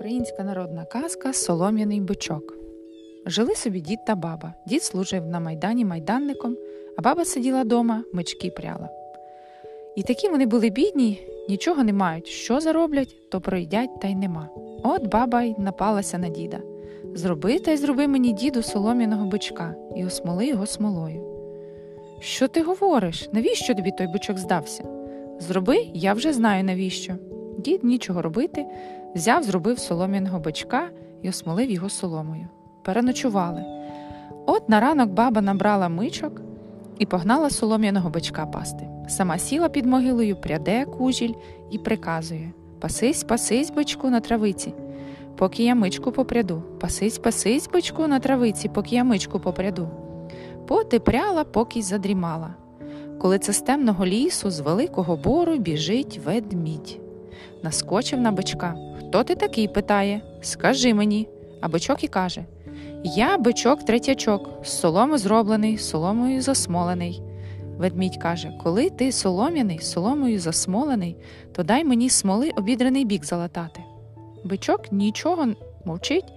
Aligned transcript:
Українська 0.00 0.44
народна 0.44 0.84
казка 0.84 1.32
Солом'яний 1.32 2.00
бичок. 2.00 2.54
Жили 3.26 3.54
собі 3.54 3.80
дід 3.80 3.98
та 4.06 4.14
баба. 4.14 4.54
Дід 4.66 4.82
служив 4.82 5.26
на 5.26 5.40
майдані 5.40 5.84
майданником, 5.84 6.56
а 6.98 7.02
баба 7.02 7.24
сиділа 7.24 7.64
дома, 7.64 8.04
мечки 8.12 8.50
пряла. 8.50 8.88
І 9.96 10.02
такі 10.02 10.28
вони 10.28 10.46
були 10.46 10.70
бідні, 10.70 11.28
нічого 11.48 11.84
не 11.84 11.92
мають. 11.92 12.26
Що 12.26 12.60
зароблять, 12.60 13.30
то 13.30 13.40
проїдять 13.40 14.00
та 14.00 14.08
й 14.08 14.14
нема. 14.14 14.48
От 14.82 15.06
баба 15.06 15.42
й 15.42 15.54
напалася 15.58 16.18
на 16.18 16.28
діда. 16.28 16.60
Зроби 17.14 17.58
та 17.58 17.70
й 17.70 17.76
зроби 17.76 18.08
мені 18.08 18.32
діду 18.32 18.62
солом'яного 18.62 19.26
бичка 19.26 19.74
і 19.96 20.04
осмоли 20.04 20.46
його 20.46 20.66
смолою. 20.66 21.24
Що 22.20 22.48
ти 22.48 22.62
говориш? 22.62 23.28
Навіщо 23.32 23.74
тобі 23.74 23.90
той 23.98 24.06
бичок 24.06 24.38
здався? 24.38 24.84
Зроби, 25.38 25.86
я 25.94 26.12
вже 26.12 26.32
знаю 26.32 26.64
навіщо. 26.64 27.16
Дід 27.60 27.84
нічого 27.84 28.22
робити, 28.22 28.66
взяв, 29.14 29.42
зробив 29.42 29.78
солом'яного 29.78 30.38
бичка 30.38 30.88
і 31.22 31.28
осмолив 31.28 31.70
його 31.70 31.88
соломою. 31.88 32.48
Переночували. 32.82 33.64
От 34.46 34.68
на 34.68 34.80
ранок 34.80 35.10
баба 35.10 35.40
набрала 35.40 35.88
мичок 35.88 36.42
і 36.98 37.06
погнала 37.06 37.50
солом'яного 37.50 38.10
бичка 38.10 38.46
пасти. 38.46 38.88
Сама 39.08 39.38
сіла 39.38 39.68
під 39.68 39.86
могилою, 39.86 40.36
пряде 40.36 40.84
кужіль 40.84 41.34
і 41.70 41.78
приказує 41.78 42.52
Пасись, 42.80 43.24
пасись, 43.24 43.70
бичку 43.70 44.10
на 44.10 44.20
травиці, 44.20 44.74
поки 45.36 45.64
я 45.64 45.74
мичку 45.74 46.12
попряду. 46.12 46.62
Пасись, 46.80 47.18
пасись, 47.18 47.68
бичку 47.72 48.06
на 48.06 48.20
травиці, 48.20 48.68
поки 48.68 48.94
я 48.94 49.04
мичку 49.04 49.40
попряду. 49.40 49.88
Поти 50.66 50.98
пряла, 50.98 51.44
поки 51.44 51.78
й 51.78 51.82
задрімала. 51.82 52.54
Коли 53.20 53.38
це 53.38 53.52
з 53.52 53.60
темного 53.60 54.06
лісу, 54.06 54.50
з 54.50 54.60
великого 54.60 55.16
бору 55.16 55.58
біжить 55.58 56.20
ведмідь. 56.24 57.00
Наскочив 57.62 58.20
на 58.20 58.32
бичка. 58.32 58.74
Хто 58.98 59.24
ти 59.24 59.34
такий? 59.34 59.68
питає. 59.68 60.20
Скажи 60.42 60.94
мені. 60.94 61.28
А 61.60 61.68
бичок 61.68 62.04
і 62.04 62.08
каже 62.08 62.44
Я 63.04 63.38
бичок 63.38 63.84
третячок, 63.84 64.50
з 64.64 64.80
соломи 64.80 65.18
зроблений, 65.18 65.78
соломою 65.78 66.42
засмолений. 66.42 67.22
Ведмідь 67.78 68.16
каже 68.16 68.52
Коли 68.62 68.90
ти 68.90 69.12
солом'яний, 69.12 69.78
соломою 69.78 70.40
засмолений, 70.40 71.16
то 71.52 71.62
дай 71.62 71.84
мені 71.84 72.10
смоли 72.10 72.50
обідраний 72.56 73.04
бік 73.04 73.24
залатати. 73.24 73.80
Бичок 74.44 74.92
нічого 74.92 75.46
мовчить. 75.84 76.32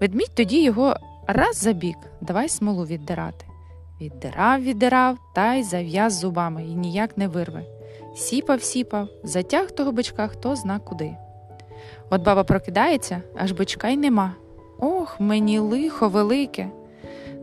Ведмідь 0.00 0.34
тоді 0.34 0.62
його 0.62 0.96
раз 1.26 1.56
за 1.56 1.72
бік, 1.72 1.96
давай 2.20 2.48
смолу 2.48 2.84
віддирати. 2.86 3.46
Віддирав, 4.00 4.62
віддирав 4.62 5.18
та 5.34 5.54
й 5.54 5.62
зав'яз 5.62 6.18
зубами 6.18 6.64
і 6.64 6.74
ніяк 6.74 7.18
не 7.18 7.28
вирве. 7.28 7.75
Сіпав, 8.16 8.62
сіпав, 8.62 9.08
затяг 9.22 9.70
того 9.70 9.92
бичка 9.92 10.28
хто 10.28 10.56
зна 10.56 10.78
куди. 10.78 11.16
От 12.10 12.22
баба 12.22 12.44
прокидається, 12.44 13.22
аж 13.36 13.52
бичка 13.52 13.88
й 13.88 13.96
нема. 13.96 14.32
Ох, 14.78 15.20
мені 15.20 15.58
лихо 15.58 16.08
велике. 16.08 16.70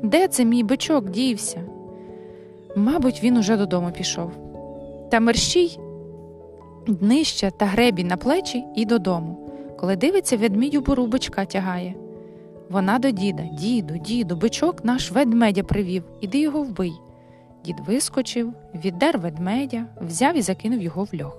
Де 0.03 0.27
це 0.27 0.45
мій 0.45 0.63
бичок 0.63 1.09
дівся? 1.09 1.61
Мабуть, 2.75 3.23
він 3.23 3.38
уже 3.38 3.57
додому 3.57 3.91
пішов. 3.91 4.31
Та 5.11 5.19
мерщій 5.19 5.79
днища 6.88 7.49
та 7.49 7.66
гребінь 7.66 8.07
на 8.07 8.17
плечі 8.17 8.63
і 8.75 8.85
додому. 8.85 9.49
Коли 9.79 9.95
дивиться, 9.95 10.38
ведмідь 10.38 10.75
у 10.75 10.81
бору 10.81 11.07
бичка 11.07 11.45
тягає. 11.45 11.95
Вона 12.69 12.99
до 12.99 13.11
діда, 13.11 13.44
діду, 13.44 13.97
діду, 13.97 14.35
бичок 14.35 14.85
наш 14.85 15.11
ведмедя 15.11 15.63
привів, 15.63 16.03
іди 16.21 16.39
його 16.39 16.63
вбий. 16.63 16.94
Дід 17.66 17.75
вискочив, 17.88 18.53
віддер 18.75 19.17
ведмедя, 19.17 19.86
взяв 20.02 20.38
і 20.38 20.42
закинув 20.42 20.81
його 20.81 21.03
в 21.03 21.09
льох. 21.22 21.38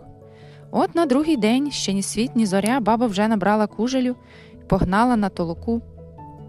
От 0.71 0.95
на 0.95 1.07
другий 1.07 1.37
день, 1.37 1.71
ще 1.71 1.93
ні 1.93 2.03
світ, 2.03 2.37
ні 2.37 2.47
зоря, 2.47 2.81
баба 2.81 3.07
вже 3.07 3.29
набрала 3.29 3.67
кужелю 3.67 4.17
і 4.53 4.65
погнала 4.69 5.17
на 5.17 5.29
толоку 5.29 5.83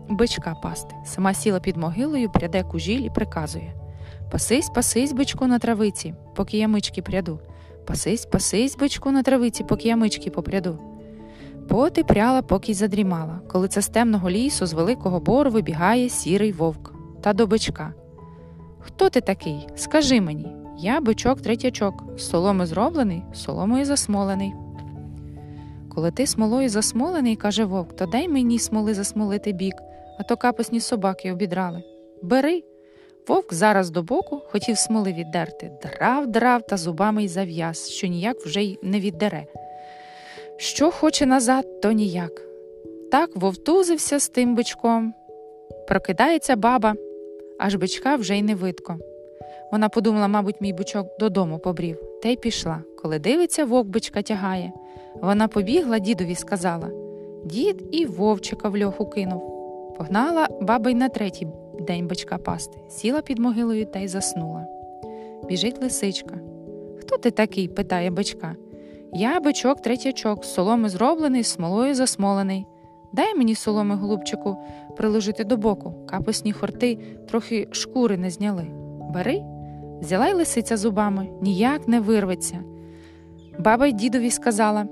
бичка 0.09 0.55
пасти. 0.63 0.95
Сама 1.05 1.33
сіла 1.33 1.59
під 1.59 1.77
могилою, 1.77 2.29
пряде 2.29 2.63
кужіль 2.63 3.01
і 3.01 3.09
приказує 3.09 3.73
Пасись, 4.31 4.69
пасись, 4.69 5.13
бичку 5.13 5.47
на 5.47 5.59
травиці, 5.59 6.13
поки 6.35 6.57
я 6.57 6.67
мички 6.67 7.01
пряду. 7.01 7.39
Пасись, 7.85 8.25
пасись, 8.25 8.77
бичку 8.77 9.11
на 9.11 9.23
травиці, 9.23 9.63
поки 9.63 9.87
я 9.87 9.95
мички 9.95 10.29
попряду. 10.29 10.79
Поти 11.69 12.03
пряла, 12.03 12.41
поки 12.41 12.71
й 12.71 12.75
задрімала, 12.75 13.39
коли 13.51 13.67
це 13.67 13.81
з 13.81 13.87
темного 13.87 14.29
лісу, 14.29 14.65
з 14.65 14.73
великого 14.73 15.19
бору 15.19 15.51
вибігає 15.51 16.09
сірий 16.09 16.51
вовк 16.51 16.93
та 17.21 17.33
до 17.33 17.47
бичка. 17.47 17.93
Хто 18.85 19.09
ти 19.09 19.21
такий? 19.21 19.67
Скажи 19.75 20.21
мені. 20.21 20.47
Я 20.77 21.01
бичок 21.01 21.41
третячок, 21.41 22.03
соломи 22.17 22.65
зроблений, 22.65 23.23
соломою 23.33 23.85
засмолений. 23.85 24.53
Коли 25.95 26.11
ти 26.11 26.27
смолою 26.27 26.69
засмолений, 26.69 27.35
каже 27.35 27.65
вовк, 27.65 27.95
то 27.95 28.05
дай 28.05 28.27
мені 28.27 28.59
смоли 28.59 28.93
засмолити 28.93 29.51
бік, 29.51 29.75
а 30.19 30.23
то 30.23 30.37
капосні 30.37 30.79
собаки 30.79 31.31
обідрали. 31.31 31.83
Бери. 32.21 32.63
Вовк 33.27 33.53
зараз 33.53 33.89
до 33.89 34.03
боку 34.03 34.41
хотів 34.51 34.77
смоли 34.77 35.13
віддерти, 35.13 35.71
драв, 35.83 36.27
драв 36.27 36.61
та 36.61 36.77
зубами 36.77 37.23
й 37.23 37.27
зав'яз, 37.27 37.89
що 37.89 38.07
ніяк 38.07 38.37
вже 38.37 38.63
й 38.63 38.79
не 38.83 38.99
віддере. 38.99 39.45
Що 40.57 40.91
хоче 40.91 41.25
назад, 41.25 41.81
то 41.81 41.91
ніяк. 41.91 42.41
Так 43.11 43.29
вовтузився 43.35 44.19
з 44.19 44.29
тим 44.29 44.55
бичком. 44.55 45.13
Прокидається 45.87 46.55
баба, 46.55 46.95
аж 47.59 47.75
бичка 47.75 48.15
вже 48.15 48.37
й 48.37 48.41
не 48.41 48.55
видко. 48.55 48.97
Вона 49.71 49.89
подумала, 49.89 50.27
мабуть, 50.27 50.61
мій 50.61 50.73
бичок 50.73 51.07
додому 51.19 51.59
побрів, 51.59 52.01
та 52.23 52.29
й 52.29 52.35
пішла. 52.35 52.83
Коли 53.01 53.19
дивиться, 53.19 53.65
вовк 53.65 53.87
бичка 53.87 54.21
тягає. 54.21 54.71
Вона 55.21 55.47
побігла, 55.47 55.99
дідові 55.99 56.35
сказала 56.35 56.89
Дід 57.45 57.83
і 57.91 58.05
вовчика 58.05 58.69
в 58.69 58.83
льоху 58.83 59.05
кинув. 59.05 59.55
Погнала 59.97 60.47
баба 60.61 60.89
й 60.89 60.95
на 60.95 61.09
третій 61.09 61.47
день 61.79 62.07
бичка 62.07 62.37
пасти, 62.37 62.79
сіла 62.89 63.21
під 63.21 63.39
могилою 63.39 63.85
та 63.85 63.99
й 63.99 64.07
заснула. 64.07 64.67
Біжить 65.47 65.81
лисичка. 65.81 66.39
Хто 66.99 67.17
ти 67.17 67.31
такий? 67.31 67.67
питає 67.67 68.11
бичка. 68.11 68.55
Я 69.13 69.39
бичок 69.39 69.81
третячок, 69.81 70.45
з 70.45 70.53
соломи 70.53 70.89
зроблений, 70.89 71.43
смолою 71.43 71.95
засмолений. 71.95 72.65
Дай 73.15 73.35
мені 73.35 73.55
соломи, 73.55 73.95
голубчику, 73.95 74.57
приложити 74.97 75.43
до 75.43 75.57
боку, 75.57 75.93
капусні 76.05 76.51
хорти 76.51 76.97
трохи 77.27 77.67
шкури 77.71 78.17
не 78.17 78.29
зняли. 78.29 78.67
Бери, 79.13 79.41
взяла 80.01 80.27
й 80.27 80.33
лисиця 80.33 80.77
зубами, 80.77 81.27
ніяк 81.41 81.87
не 81.87 81.99
вирветься. 81.99 82.59
Баба 83.59 83.87
й 83.87 83.93
дідові 83.93 84.31
сказала. 84.31 84.87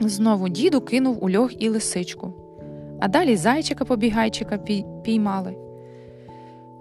Знову 0.00 0.48
діду 0.48 0.80
кинув 0.80 1.24
у 1.24 1.30
льох 1.30 1.62
і 1.62 1.68
лисичку, 1.68 2.32
а 3.00 3.08
далі 3.08 3.36
зайчика 3.36 3.84
побігайчика 3.84 4.58
піймали. 5.04 5.56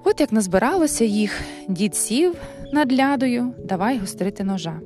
От 0.03 0.19
як 0.19 0.31
назбиралося 0.31 1.06
їх, 1.06 1.41
дід 1.69 1.96
сів 1.96 2.35
над 2.74 3.00
лядою, 3.00 3.53
давай 3.66 3.97
гострити 3.97 4.44
ножа. 4.44 4.79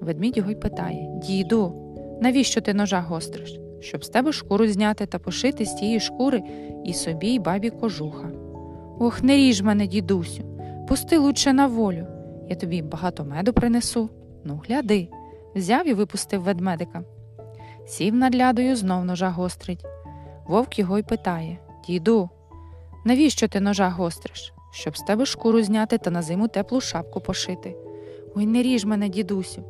Ведмідь 0.00 0.36
його 0.36 0.50
й 0.50 0.54
питає 0.54 1.20
Діду, 1.22 1.72
навіщо 2.20 2.60
ти 2.60 2.74
ножа 2.74 3.00
гостриш? 3.00 3.65
Щоб 3.80 4.04
з 4.04 4.08
тебе 4.08 4.32
шкуру 4.32 4.68
зняти 4.68 5.06
та 5.06 5.18
пошити 5.18 5.64
з 5.64 5.74
тієї 5.74 6.00
шкури 6.00 6.42
і 6.84 6.94
собі, 6.94 7.28
й 7.28 7.38
бабі 7.38 7.70
кожуха. 7.70 8.30
Ох, 8.98 9.22
не 9.22 9.36
ріж 9.36 9.62
мене, 9.62 9.86
дідусю, 9.86 10.42
пусти 10.88 11.18
лучше 11.18 11.52
на 11.52 11.66
волю. 11.66 12.06
Я 12.48 12.56
тобі 12.56 12.82
багато 12.82 13.24
меду 13.24 13.52
принесу. 13.52 14.10
Ну, 14.44 14.60
гляди. 14.66 15.08
Взяв 15.54 15.88
і 15.88 15.92
випустив 15.92 16.42
ведмедика. 16.42 17.04
Сів 17.86 18.14
над 18.14 18.36
лядою, 18.36 18.76
знов 18.76 19.04
ножа 19.04 19.30
гострить. 19.30 19.84
Вовк 20.46 20.78
його 20.78 20.98
й 20.98 21.02
питає 21.02 21.58
Діду, 21.86 22.30
навіщо 23.04 23.48
ти 23.48 23.60
ножа 23.60 23.88
гостриш? 23.88 24.52
Щоб 24.72 24.96
з 24.96 25.00
тебе 25.00 25.26
шкуру 25.26 25.62
зняти 25.62 25.98
та 25.98 26.10
на 26.10 26.22
зиму 26.22 26.48
теплу 26.48 26.80
шапку 26.80 27.20
пошити. 27.20 27.76
Ой, 28.34 28.46
не 28.46 28.62
ріж 28.62 28.84
мене, 28.84 29.08
дідусю, 29.08 29.64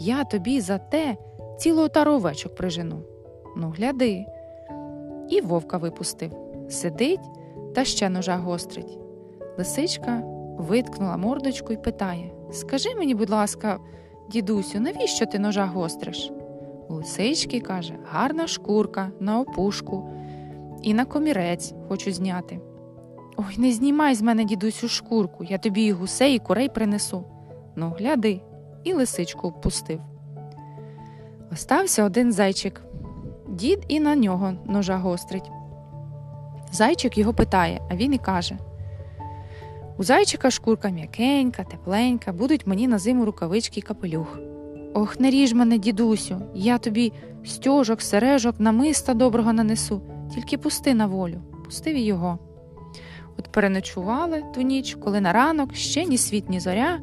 я 0.00 0.24
тобі 0.24 0.60
за 0.60 0.78
те 0.78 1.16
цілу 1.58 1.82
отару 1.82 2.12
овечок 2.12 2.54
прижену. 2.54 3.02
Ну, 3.56 3.74
гляди. 3.76 4.26
І 5.28 5.40
вовка 5.40 5.76
випустив. 5.76 6.32
Сидить 6.70 7.20
та 7.74 7.84
ще 7.84 8.08
ножа 8.08 8.36
гострить. 8.36 8.98
Лисичка 9.58 10.22
виткнула 10.58 11.16
мордочку 11.16 11.72
і 11.72 11.76
питає 11.76 12.30
Скажи 12.52 12.94
мені, 12.94 13.14
будь 13.14 13.30
ласка, 13.30 13.78
дідусю, 14.30 14.80
навіщо 14.80 15.26
ти 15.26 15.38
ножа 15.38 15.66
гостриш? 15.66 16.30
У 16.88 16.94
лисички 16.94 17.60
каже, 17.60 17.94
гарна 18.10 18.46
шкурка 18.46 19.10
на 19.20 19.40
опушку 19.40 20.10
і 20.82 20.94
на 20.94 21.04
комірець 21.04 21.74
хочу 21.88 22.12
зняти. 22.12 22.60
Ой, 23.36 23.58
не 23.58 23.72
знімай 23.72 24.14
з 24.14 24.22
мене, 24.22 24.44
дідусю, 24.44 24.88
шкурку, 24.88 25.44
я 25.44 25.58
тобі 25.58 25.84
і 25.84 25.92
гусей, 25.92 26.36
і 26.36 26.38
курей 26.38 26.68
принесу. 26.68 27.24
Ну, 27.76 27.94
гляди, 27.98 28.40
і 28.84 28.92
лисичку 28.92 29.48
впустив. 29.48 30.00
Остався 31.52 32.04
один 32.04 32.32
зайчик. 32.32 32.82
Дід 33.50 33.84
і 33.88 34.00
на 34.00 34.16
нього 34.16 34.52
ножа 34.64 34.96
гострить. 34.96 35.50
Зайчик 36.72 37.18
його 37.18 37.34
питає, 37.34 37.80
а 37.90 37.96
він 37.96 38.12
і 38.12 38.18
каже 38.18 38.58
У 39.98 40.02
зайчика 40.02 40.50
шкурка 40.50 40.88
м'якенька, 40.88 41.64
тепленька, 41.64 42.32
будуть 42.32 42.66
мені 42.66 42.88
на 42.88 42.98
зиму 42.98 43.24
рукавички 43.24 43.80
й 43.80 43.82
капелюх. 43.82 44.38
Ох, 44.94 45.20
не 45.20 45.30
ріж 45.30 45.52
мене, 45.52 45.78
дідусю, 45.78 46.42
я 46.54 46.78
тобі 46.78 47.12
стьожок, 47.44 48.02
сережок, 48.02 48.60
намиста 48.60 49.14
доброго 49.14 49.52
нанесу, 49.52 50.00
тільки 50.34 50.58
пусти 50.58 50.94
на 50.94 51.06
волю, 51.06 51.40
пустив 51.64 51.96
і 51.96 52.02
його. 52.02 52.38
От 53.38 53.48
переночували 53.48 54.44
ту 54.54 54.60
ніч, 54.60 54.96
коли 55.00 55.20
на 55.20 55.32
ранок 55.32 55.74
ще 55.74 56.04
ні 56.04 56.18
світ, 56.18 56.48
ні 56.48 56.60
зоря. 56.60 57.00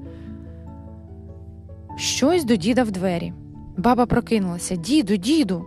Щось 1.98 2.44
до 2.44 2.56
діда 2.56 2.84
в 2.84 2.92
двері. 2.92 3.34
Баба 3.78 4.06
прокинулася 4.06 4.76
Діду, 4.76 5.16
діду. 5.16 5.66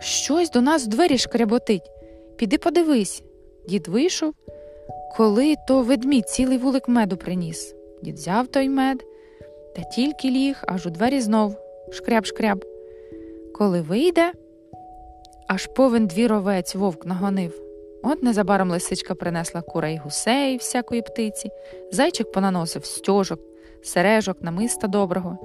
Щось 0.00 0.50
до 0.50 0.60
нас 0.60 0.84
в 0.84 0.88
двері 0.88 1.18
шкряботить. 1.18 1.90
Піди 2.36 2.58
подивись. 2.58 3.22
Дід 3.68 3.88
вийшов, 3.88 4.34
коли 5.16 5.54
то 5.68 5.82
ведмідь 5.82 6.28
цілий 6.28 6.58
вулик 6.58 6.88
меду 6.88 7.16
приніс. 7.16 7.74
Дід 8.02 8.14
взяв 8.14 8.46
той 8.46 8.68
мед 8.68 9.04
та 9.76 9.82
тільки 9.82 10.30
ліг, 10.30 10.62
аж 10.66 10.86
у 10.86 10.90
двері 10.90 11.20
знов 11.20 11.56
шкряб-шкряб. 11.92 12.64
Коли 13.54 13.80
вийде, 13.80 14.32
аж 15.48 15.66
повен 15.66 16.06
двір 16.06 16.32
овець 16.32 16.74
вовк 16.74 17.06
нагонив. 17.06 17.62
От 18.02 18.22
незабаром 18.22 18.70
лисичка 18.70 19.14
принесла 19.14 19.62
курей 19.62 20.00
гусей 20.04 20.56
всякої 20.56 21.02
птиці, 21.02 21.50
зайчик 21.92 22.32
понаносив 22.32 22.84
стьожок, 22.84 23.40
сережок, 23.82 24.42
намиста 24.42 24.88
доброго. 24.88 25.38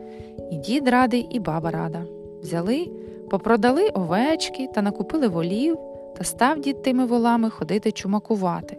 І 0.52 0.56
дід 0.56 0.88
радий, 0.88 1.28
і 1.32 1.40
баба 1.40 1.72
рада. 1.72 2.06
Взяли, 2.42 2.88
попродали 3.33 3.89
овечки 3.89 4.68
та 4.68 4.81
накупили 4.81 5.27
волів, 5.27 5.77
та 6.18 6.24
став 6.24 6.59
дід 6.59 6.81
тими 6.81 7.06
волами 7.06 7.50
ходити 7.50 7.91
чумакувати. 7.91 8.77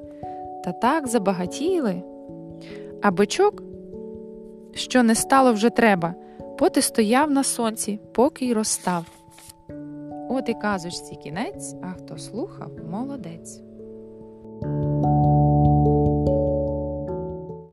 Та 0.64 0.72
так 0.72 1.06
забагатіли. 1.06 2.02
А 3.02 3.10
бичок, 3.10 3.62
що 4.72 5.02
не 5.02 5.14
стало 5.14 5.52
вже 5.52 5.70
треба, 5.70 6.14
поти 6.58 6.82
стояв 6.82 7.30
на 7.30 7.44
сонці, 7.44 8.00
поки 8.12 8.46
й 8.46 8.52
розстав. 8.52 9.06
От 10.30 10.48
і 10.48 10.54
казочці 10.54 11.14
кінець, 11.14 11.74
а 11.82 11.92
хто 11.92 12.18
слухав, 12.18 12.70
молодець. 12.90 13.60